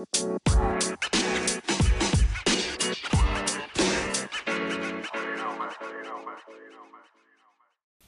[0.00, 0.06] Yo,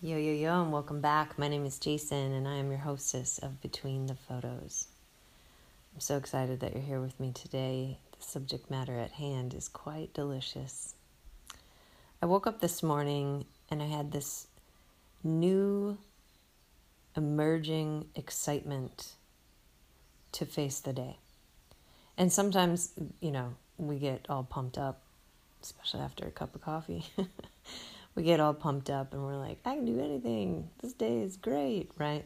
[0.00, 1.38] yo, yo, and welcome back.
[1.38, 4.86] My name is Jason, and I am your hostess of Between the Photos.
[5.94, 7.98] I'm so excited that you're here with me today.
[8.18, 10.94] The subject matter at hand is quite delicious.
[12.22, 14.46] I woke up this morning and I had this
[15.22, 15.98] new
[17.14, 19.16] emerging excitement
[20.32, 21.18] to face the day.
[22.16, 25.02] And sometimes, you know, we get all pumped up,
[25.62, 27.04] especially after a cup of coffee.
[28.14, 30.68] we get all pumped up and we're like, I can do anything.
[30.80, 32.24] This day is great, right?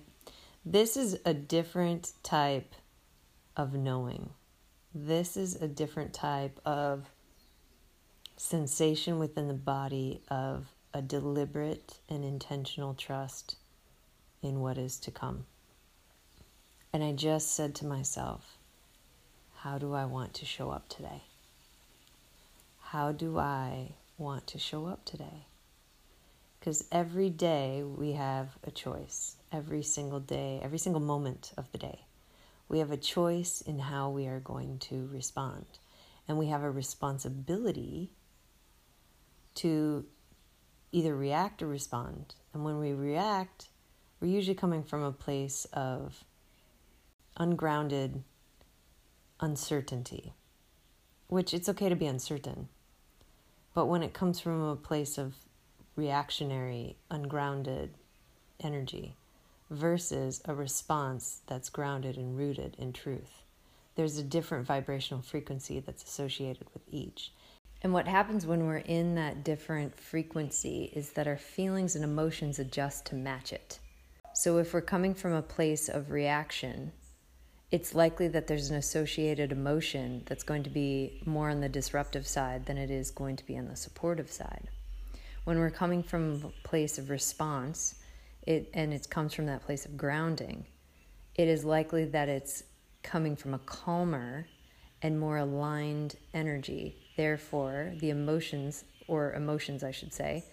[0.64, 2.74] This is a different type
[3.56, 4.30] of knowing.
[4.94, 7.06] This is a different type of
[8.36, 13.56] sensation within the body of a deliberate and intentional trust
[14.42, 15.46] in what is to come.
[16.92, 18.55] And I just said to myself,
[19.66, 21.24] how do I want to show up today?
[22.78, 25.46] How do I want to show up today?
[26.60, 29.34] Because every day we have a choice.
[29.50, 32.02] Every single day, every single moment of the day,
[32.68, 35.66] we have a choice in how we are going to respond.
[36.28, 38.12] And we have a responsibility
[39.56, 40.06] to
[40.92, 42.36] either react or respond.
[42.54, 43.66] And when we react,
[44.20, 46.22] we're usually coming from a place of
[47.36, 48.22] ungrounded
[49.40, 50.32] uncertainty,
[51.28, 52.68] which it's okay to be uncertain.
[53.74, 55.34] But when it comes from a place of
[55.96, 57.94] reactionary, ungrounded
[58.60, 59.16] energy
[59.70, 63.42] versus a response that's grounded and rooted in truth,
[63.96, 67.32] there's a different vibrational frequency that's associated with each.
[67.82, 72.58] And what happens when we're in that different frequency is that our feelings and emotions
[72.58, 73.78] adjust to match it.
[74.34, 76.92] So if we're coming from a place of reaction,
[77.72, 82.26] it's likely that there's an associated emotion that's going to be more on the disruptive
[82.26, 84.68] side than it is going to be on the supportive side.
[85.44, 87.96] When we're coming from a place of response,
[88.42, 90.66] it and it comes from that place of grounding,
[91.34, 92.62] it is likely that it's
[93.02, 94.46] coming from a calmer
[95.02, 96.96] and more aligned energy.
[97.16, 100.44] Therefore, the emotions or emotions I should say,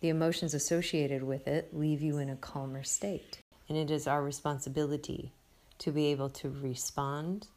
[0.00, 3.38] the emotions associated with it leave you in a calmer state.
[3.68, 5.32] And it is our responsibility
[5.80, 7.48] to be able to respond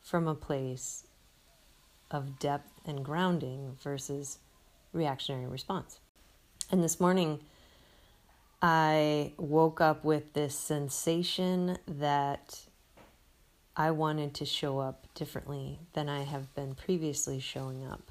[0.00, 1.06] from a place
[2.10, 4.38] of depth and grounding versus
[4.92, 5.98] reactionary response.
[6.70, 7.40] And this morning,
[8.62, 12.60] I woke up with this sensation that
[13.76, 18.10] I wanted to show up differently than I have been previously showing up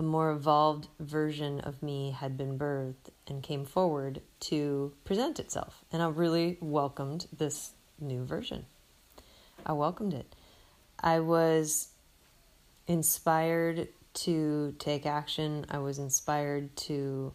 [0.00, 5.84] a more evolved version of me had been birthed and came forward to present itself.
[5.92, 8.66] And I really welcomed this new version.
[9.64, 10.34] I welcomed it.
[11.02, 11.88] I was
[12.86, 15.66] inspired to take action.
[15.70, 17.32] I was inspired to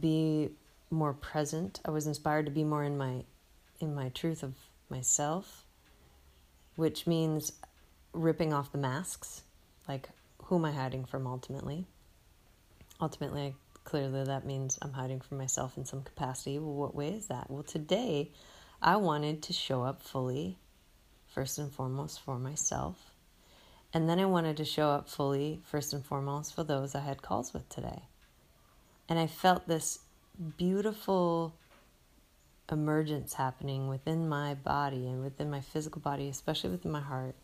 [0.00, 0.50] be
[0.90, 1.80] more present.
[1.84, 3.24] I was inspired to be more in my
[3.80, 4.54] in my truth of
[4.88, 5.64] myself,
[6.76, 7.52] which means
[8.12, 9.42] ripping off the masks,
[9.88, 10.08] like
[10.44, 11.86] who am I hiding from ultimately?
[13.00, 16.58] Ultimately, clearly that means I'm hiding from myself in some capacity.
[16.58, 17.50] Well, what way is that?
[17.50, 18.30] Well, today
[18.84, 20.58] I wanted to show up fully,
[21.28, 23.12] first and foremost, for myself.
[23.94, 27.22] And then I wanted to show up fully, first and foremost, for those I had
[27.22, 28.02] calls with today.
[29.08, 30.00] And I felt this
[30.56, 31.54] beautiful
[32.72, 37.36] emergence happening within my body and within my physical body, especially within my heart,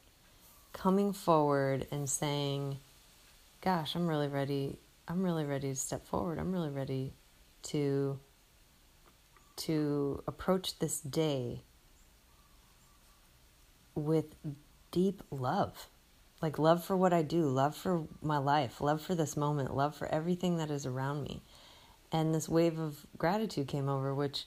[0.72, 2.78] coming forward and saying,
[3.60, 4.76] gosh, I'm really ready.
[5.06, 6.41] I'm really ready to step forward.
[6.41, 7.12] I'm really ready
[7.65, 8.19] to
[9.59, 11.63] to approach this day
[13.95, 14.35] with
[14.91, 15.89] deep love.
[16.41, 19.97] Like love for what I do, love for my life, love for this moment, love
[19.97, 21.43] for everything that is around me.
[22.13, 24.47] And this wave of gratitude came over, which,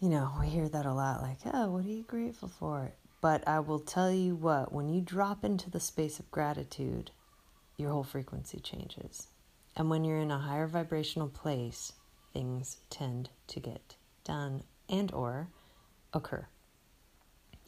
[0.00, 2.92] you know, we hear that a lot like, oh, what are you grateful for?
[3.20, 7.10] But I will tell you what, when you drop into the space of gratitude,
[7.76, 9.26] your whole frequency changes.
[9.76, 11.92] And when you're in a higher vibrational place,
[12.32, 15.48] things tend to get done and or
[16.12, 16.46] occur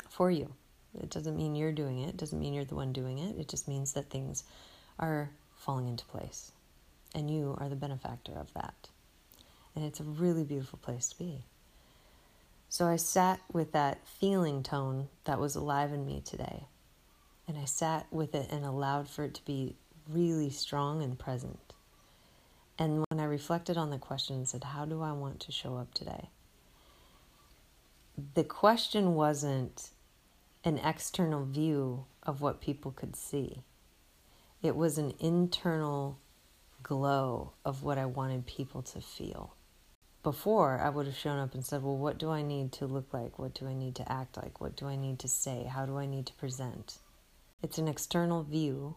[0.09, 0.53] for you.
[1.01, 3.39] It doesn't mean you're doing it, it doesn't mean you're the one doing it.
[3.39, 4.45] It just means that things
[4.99, 6.53] are falling into place.
[7.15, 8.89] And you are the benefactor of that.
[9.75, 11.45] And it's a really beautiful place to be.
[12.69, 16.65] So I sat with that feeling tone that was alive in me today.
[17.47, 19.77] And I sat with it and allowed for it to be
[20.09, 21.75] really strong and present.
[22.79, 25.77] And when I reflected on the question and said, How do I want to show
[25.77, 26.31] up today?
[28.35, 29.91] The question wasn't,
[30.65, 33.63] an external view of what people could see.
[34.63, 36.19] It was an internal
[36.83, 39.55] glow of what I wanted people to feel.
[40.23, 43.13] Before, I would have shown up and said, Well, what do I need to look
[43.13, 43.39] like?
[43.39, 44.61] What do I need to act like?
[44.61, 45.65] What do I need to say?
[45.65, 46.99] How do I need to present?
[47.61, 48.97] It's an external view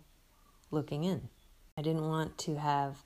[0.70, 1.30] looking in.
[1.78, 2.98] I didn't want to have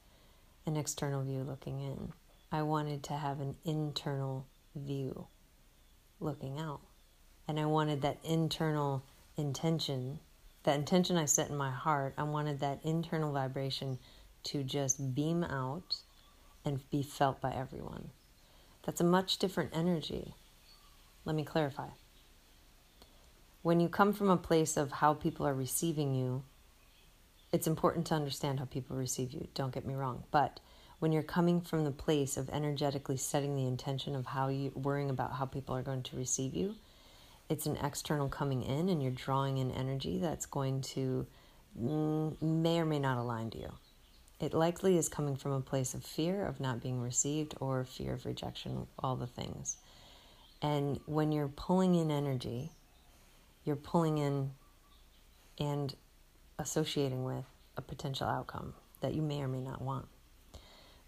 [0.69, 2.13] an external view looking in.
[2.51, 4.45] I wanted to have an internal
[4.75, 5.27] view
[6.19, 6.81] looking out.
[7.47, 9.03] And I wanted that internal
[9.35, 10.19] intention,
[10.63, 13.97] that intention I set in my heart, I wanted that internal vibration
[14.43, 15.97] to just beam out
[16.63, 18.11] and be felt by everyone.
[18.85, 20.35] That's a much different energy.
[21.25, 21.89] Let me clarify.
[23.63, 26.43] When you come from a place of how people are receiving you,
[27.51, 30.23] it's important to understand how people receive you, don't get me wrong.
[30.31, 30.59] But
[30.99, 35.09] when you're coming from the place of energetically setting the intention of how you worrying
[35.09, 36.75] about how people are going to receive you,
[37.49, 41.25] it's an external coming in and you're drawing in energy that's going to
[41.75, 43.71] may or may not align to you.
[44.39, 48.13] It likely is coming from a place of fear of not being received or fear
[48.13, 49.77] of rejection, all the things.
[50.61, 52.71] And when you're pulling in energy,
[53.65, 54.51] you're pulling in
[55.59, 55.93] and
[56.59, 57.45] associating with
[57.77, 60.05] a potential outcome that you may or may not want.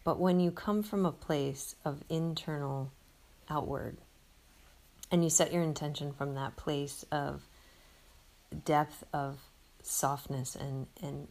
[0.04, 2.92] But when you come from a place of internal
[3.50, 3.98] outward
[5.12, 7.44] and you set your intention from that place of
[8.66, 9.38] depth of
[9.84, 11.28] softness and, and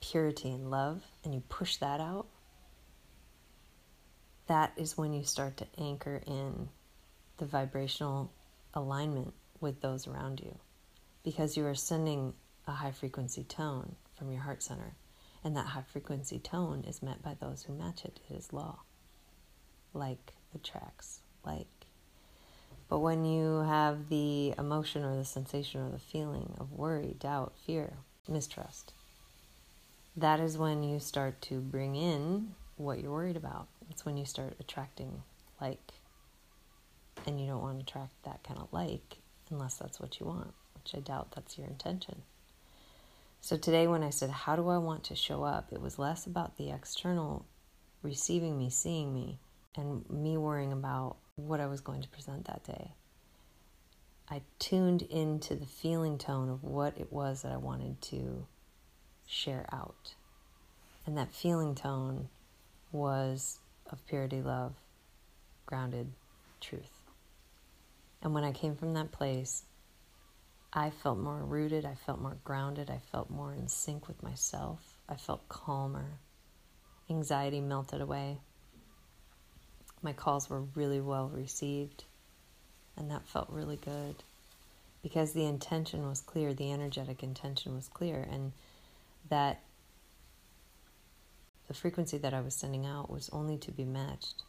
[0.00, 2.26] purity and love, and you push that out,
[4.48, 6.68] that is when you start to anchor in
[7.38, 8.32] the vibrational
[8.74, 10.58] alignment with those around you
[11.22, 12.34] because you are sending
[12.70, 14.94] a high frequency tone from your heart center.
[15.42, 18.20] And that high frequency tone is met by those who match it.
[18.28, 18.80] It is law.
[19.92, 21.66] Like attracts like.
[22.88, 27.54] But when you have the emotion or the sensation or the feeling of worry, doubt,
[27.66, 27.94] fear,
[28.28, 28.92] mistrust,
[30.16, 33.68] that is when you start to bring in what you're worried about.
[33.90, 35.22] It's when you start attracting
[35.60, 35.92] like.
[37.26, 39.18] And you don't want to attract that kind of like
[39.50, 42.22] unless that's what you want, which I doubt that's your intention.
[43.40, 45.72] So today, when I said, How do I want to show up?
[45.72, 47.46] it was less about the external
[48.02, 49.38] receiving me, seeing me,
[49.76, 52.92] and me worrying about what I was going to present that day.
[54.28, 58.46] I tuned into the feeling tone of what it was that I wanted to
[59.26, 60.14] share out.
[61.06, 62.28] And that feeling tone
[62.92, 63.58] was
[63.90, 64.74] of purity, love,
[65.66, 66.12] grounded
[66.60, 67.00] truth.
[68.22, 69.64] And when I came from that place,
[70.72, 74.94] I felt more rooted, I felt more grounded, I felt more in sync with myself,
[75.08, 76.18] I felt calmer.
[77.08, 78.38] Anxiety melted away.
[80.00, 82.04] My calls were really well received,
[82.96, 84.22] and that felt really good
[85.02, 88.52] because the intention was clear, the energetic intention was clear, and
[89.28, 89.60] that
[91.66, 94.44] the frequency that I was sending out was only to be matched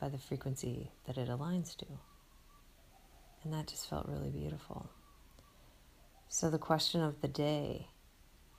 [0.00, 1.86] by the frequency that it aligns to.
[3.44, 4.88] And that just felt really beautiful.
[6.34, 7.88] So, the question of the day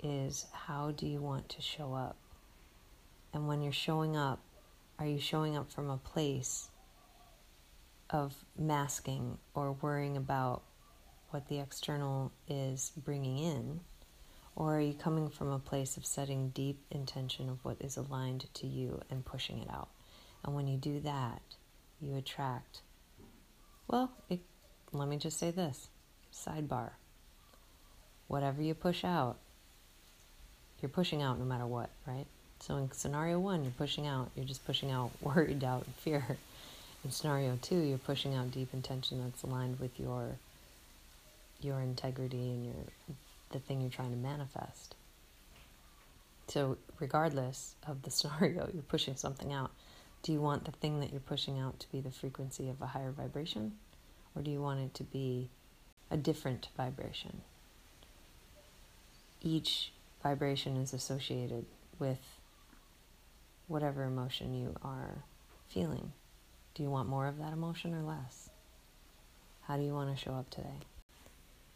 [0.03, 2.17] is how do you want to show up?
[3.33, 4.43] And when you're showing up,
[4.99, 6.69] are you showing up from a place
[8.11, 10.61] of masking or worrying about
[11.31, 13.79] what the external is bringing in?
[14.55, 18.53] Or are you coming from a place of setting deep intention of what is aligned
[18.53, 19.89] to you and pushing it out?
[20.45, 21.41] And when you do that,
[21.99, 22.81] you attract,
[23.87, 24.41] well, it,
[24.91, 25.89] let me just say this
[26.31, 26.91] sidebar.
[28.33, 29.37] Whatever you push out,
[30.81, 32.25] you're pushing out no matter what, right?
[32.61, 36.25] So in scenario one, you're pushing out, you're just pushing out worry, doubt, and fear.
[37.05, 40.37] In scenario two, you're pushing out deep intention that's aligned with your
[41.61, 42.75] your integrity and your
[43.51, 44.95] the thing you're trying to manifest.
[46.47, 49.69] So, regardless of the scenario, you're pushing something out.
[50.23, 52.87] Do you want the thing that you're pushing out to be the frequency of a
[52.87, 53.73] higher vibration?
[54.35, 55.49] Or do you want it to be
[56.09, 57.43] a different vibration?
[59.45, 59.91] Each
[60.23, 61.65] vibration is associated
[61.99, 62.21] with
[63.67, 65.25] whatever emotion you are
[65.67, 66.13] feeling.
[66.75, 68.49] Do you want more of that emotion or less?
[69.63, 70.79] How do you want to show up today?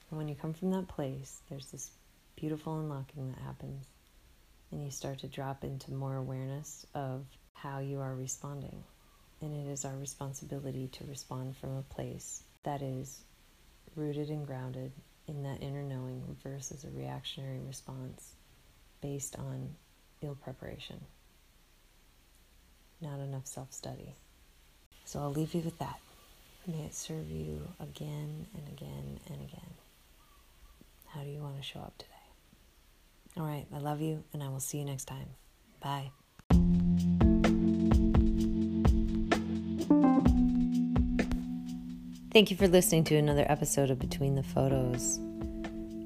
[0.10, 1.92] And when you come from that place, there's this
[2.38, 3.86] beautiful unlocking that happens.
[4.72, 8.82] And you start to drop into more awareness of how you are responding.
[9.42, 13.20] And it is our responsibility to respond from a place that is
[13.94, 14.94] rooted and grounded
[15.28, 18.34] in that inner knowing versus a reactionary response
[19.02, 19.76] based on
[20.22, 21.02] ill preparation,
[23.02, 24.16] not enough self study.
[25.06, 26.00] So I'll leave you with that.
[26.66, 29.74] May it serve you again and again and again.
[31.08, 32.12] How do you want to show up today.
[33.38, 35.28] All right, I love you, and I will see you next time.
[35.80, 36.12] Bye.
[42.38, 45.20] Thank you for listening to another episode of Between the Photos.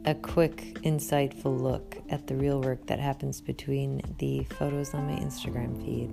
[0.05, 5.19] A quick, insightful look at the real work that happens between the photos on my
[5.19, 6.09] Instagram feed.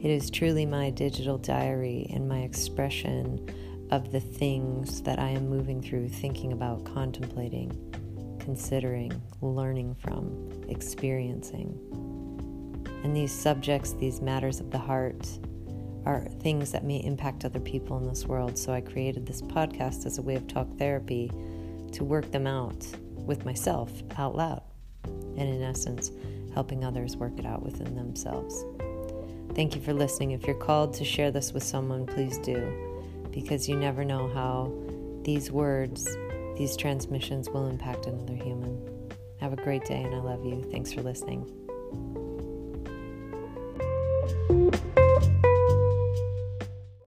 [0.00, 3.44] It is truly my digital diary and my expression
[3.90, 7.72] of the things that I am moving through, thinking about, contemplating,
[8.38, 11.76] considering, learning from, experiencing.
[13.02, 15.26] And these subjects, these matters of the heart,
[16.06, 18.56] are things that may impact other people in this world.
[18.56, 21.30] So I created this podcast as a way of talk therapy
[21.92, 24.62] to work them out with myself out loud.
[25.04, 26.12] And in essence,
[26.54, 28.64] helping others work it out within themselves.
[29.54, 30.30] Thank you for listening.
[30.30, 32.72] If you're called to share this with someone, please do,
[33.30, 34.72] because you never know how
[35.22, 36.06] these words,
[36.56, 38.80] these transmissions will impact another human.
[39.40, 40.62] Have a great day, and I love you.
[40.70, 42.25] Thanks for listening.